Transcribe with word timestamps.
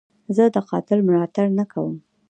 زه 0.35 0.43
د 0.55 0.57
قاتل 0.69 0.99
ملاتړ 1.07 1.45
نه 1.59 1.65
کوم. 1.71 1.95